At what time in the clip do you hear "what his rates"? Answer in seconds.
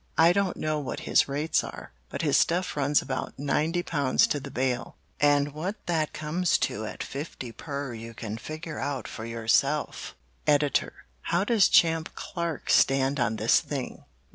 0.79-1.63